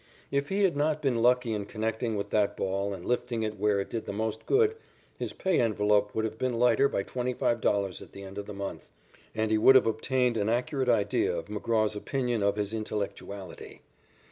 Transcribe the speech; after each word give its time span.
If 0.31 0.49
he 0.49 0.63
had 0.63 0.75
not 0.75 1.03
been 1.03 1.21
lucky 1.21 1.53
in 1.53 1.67
connecting 1.67 2.15
with 2.15 2.31
that 2.31 2.57
ball 2.57 2.91
and 2.91 3.05
lifting 3.05 3.43
it 3.43 3.59
where 3.59 3.79
it 3.79 3.91
did 3.91 4.07
the 4.07 4.11
most 4.11 4.47
good, 4.47 4.75
his 5.15 5.31
pay 5.31 5.61
envelope 5.61 6.15
would 6.15 6.25
have 6.25 6.39
been 6.39 6.57
lighter 6.57 6.89
by 6.89 7.03
$25 7.03 8.01
at 8.01 8.11
the 8.11 8.23
end 8.23 8.39
of 8.39 8.47
the 8.47 8.51
month, 8.55 8.89
and 9.35 9.51
he 9.51 9.59
would 9.59 9.75
have 9.75 9.85
obtained 9.85 10.37
an 10.37 10.49
accurate 10.49 10.89
idea 10.89 11.31
of 11.35 11.49
McGraw's 11.49 11.95
opinion 11.95 12.41
of 12.41 12.55
his 12.55 12.73
intellectuality. 12.73 13.81